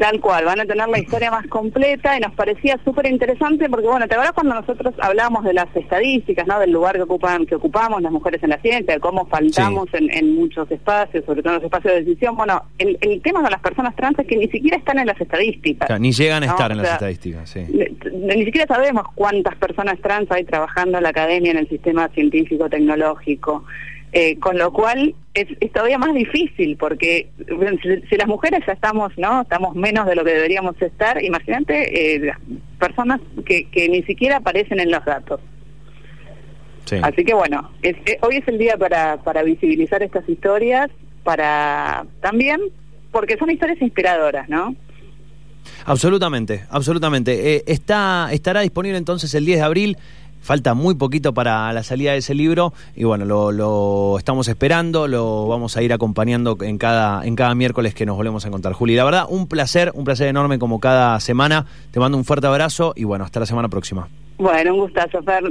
Tal 0.00 0.18
cual, 0.18 0.46
van 0.46 0.58
a 0.58 0.64
tener 0.64 0.88
la 0.88 0.98
historia 0.98 1.30
más 1.30 1.46
completa 1.48 2.16
y 2.16 2.20
nos 2.20 2.32
parecía 2.32 2.80
súper 2.86 3.04
interesante 3.04 3.68
porque, 3.68 3.86
bueno, 3.86 4.08
te 4.08 4.14
acuerdas 4.14 4.32
cuando 4.32 4.54
nosotros 4.54 4.94
hablábamos 4.98 5.44
de 5.44 5.52
las 5.52 5.66
estadísticas, 5.76 6.46
¿no? 6.46 6.58
Del 6.58 6.70
lugar 6.70 6.96
que 6.96 7.02
ocupan, 7.02 7.44
que 7.44 7.56
ocupamos 7.56 8.00
las 8.00 8.10
mujeres 8.10 8.42
en 8.42 8.48
la 8.48 8.58
ciencia, 8.62 8.94
de 8.94 8.98
cómo 8.98 9.26
faltamos 9.26 9.90
en, 9.92 10.34
muchos 10.34 10.70
espacios, 10.70 11.22
sobre 11.26 11.42
todo 11.42 11.52
en 11.52 11.56
los 11.56 11.64
espacios 11.64 11.92
de 11.92 12.02
decisión. 12.02 12.34
Bueno, 12.34 12.62
el, 12.78 13.20
tema 13.20 13.42
con 13.42 13.50
las 13.50 13.60
personas 13.60 13.94
trans 13.94 14.18
es 14.20 14.26
que 14.26 14.38
ni 14.38 14.48
siquiera 14.48 14.78
están 14.78 15.00
en 15.00 15.06
las 15.06 15.20
estadísticas. 15.20 16.00
ni 16.00 16.12
llegan 16.12 16.44
a 16.44 16.46
estar 16.46 16.72
en 16.72 16.78
las 16.78 16.92
estadísticas, 16.92 17.50
sí. 17.50 17.66
Ni, 18.10 18.44
siquiera 18.46 18.66
sabemos 18.66 19.04
cuántas 19.14 19.54
personas 19.56 19.98
trans 20.00 20.30
hay 20.30 20.44
trabajando 20.44 20.96
en 20.96 21.02
la 21.02 21.10
academia, 21.10 21.50
en 21.50 21.58
el 21.58 21.68
sistema 21.68 22.08
científico, 22.08 22.70
tecnológico. 22.70 23.66
Eh, 24.12 24.40
con 24.40 24.58
lo 24.58 24.72
cual 24.72 25.14
es, 25.34 25.46
todavía 25.72 25.96
más 25.96 26.12
difícil 26.14 26.76
porque 26.76 27.30
si, 28.08 28.16
las 28.16 28.26
mujeres 28.26 28.60
ya 28.66 28.72
estamos 28.72 29.16
no 29.16 29.42
estamos 29.42 29.76
menos 29.76 30.04
de 30.06 30.16
lo 30.16 30.24
que 30.24 30.32
deberíamos 30.32 30.74
estar 30.82 31.22
imagínate 31.22 32.24
eh, 32.26 32.32
personas 32.80 33.20
que, 33.46 33.66
que 33.70 33.88
ni 33.88 34.02
siquiera 34.02 34.38
aparecen 34.38 34.80
en 34.80 34.90
los 34.90 35.04
datos. 35.04 35.40
Así 37.02 37.24
que 37.24 37.34
bueno 37.34 37.70
es, 37.82 37.94
eh, 38.04 38.18
hoy 38.22 38.38
es 38.38 38.48
el 38.48 38.58
día 38.58 38.76
para, 38.76 39.18
para 39.18 39.44
visibilizar 39.44 40.02
estas 40.02 40.28
historias 40.28 40.90
para 41.22 42.04
también 42.20 42.60
porque 43.12 43.36
son 43.38 43.48
historias 43.48 43.80
inspiradoras 43.80 44.48
no 44.48 44.74
Absolutamente, 45.84 46.64
absolutamente. 46.70 47.56
Eh, 47.56 47.64
está, 47.66 48.28
estará 48.32 48.60
disponible 48.60 48.98
entonces 48.98 49.34
el 49.34 49.44
10 49.44 49.58
de 49.58 49.64
abril 49.64 49.98
Falta 50.40 50.74
muy 50.74 50.94
poquito 50.94 51.34
para 51.34 51.72
la 51.72 51.82
salida 51.82 52.12
de 52.12 52.18
ese 52.18 52.34
libro 52.34 52.72
y 52.96 53.04
bueno, 53.04 53.24
lo, 53.24 54.18
estamos 54.18 54.48
esperando, 54.48 55.06
lo 55.06 55.46
vamos 55.48 55.76
a 55.76 55.82
ir 55.82 55.92
acompañando 55.92 56.56
en 56.60 56.78
cada, 56.78 57.24
en 57.24 57.36
cada 57.36 57.54
miércoles 57.54 57.94
que 57.94 58.06
nos 58.06 58.16
volvemos 58.16 58.44
a 58.44 58.48
encontrar. 58.48 58.74
Juli, 58.74 58.94
la 58.94 59.04
verdad, 59.04 59.26
un 59.28 59.46
placer, 59.46 59.92
un 59.94 60.04
placer 60.04 60.28
enorme 60.28 60.58
como 60.58 60.80
cada 60.80 61.20
semana. 61.20 61.66
Te 61.90 62.00
mando 62.00 62.16
un 62.16 62.24
fuerte 62.24 62.46
abrazo 62.46 62.92
y 62.96 63.04
bueno, 63.04 63.24
hasta 63.24 63.40
la 63.40 63.46
semana 63.46 63.68
próxima. 63.68 64.08
Bueno, 64.38 64.72
un 64.72 64.80
gustazo, 64.80 65.22
Fer. 65.22 65.42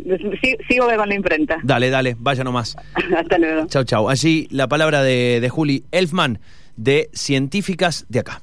Sigo 0.68 0.88
con 0.88 1.10
la 1.10 1.16
imprenta. 1.16 1.58
Dale, 1.64 1.92
dale, 1.92 2.16
vaya 2.18 2.44
nomás. 2.44 2.76
hasta 3.18 3.38
luego. 3.38 3.68
Chau, 3.68 3.84
chau. 3.84 4.10
Allí 4.10 4.48
la 4.50 4.68
palabra 4.68 5.04
de, 5.04 5.40
de 5.40 5.50
Juli 5.50 5.84
Elfman, 5.92 6.40
de 6.76 7.10
Científicas 7.14 8.06
de 8.10 8.20
acá. 8.20 8.42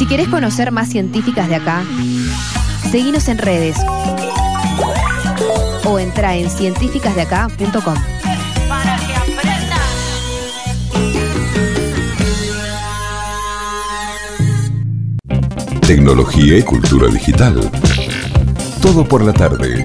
Si 0.00 0.06
querés 0.06 0.28
conocer 0.28 0.72
más 0.72 0.88
científicas 0.88 1.46
de 1.50 1.56
acá, 1.56 1.84
seguinos 2.90 3.28
en 3.28 3.36
redes 3.36 3.76
o 5.84 5.98
entra 5.98 6.34
en 6.36 6.48
científicasdeacá.com. 6.48 7.94
Tecnología 15.86 16.56
y 16.56 16.62
cultura 16.62 17.08
digital. 17.08 17.70
Todo 18.80 19.06
por 19.06 19.22
la 19.22 19.34
tarde. 19.34 19.84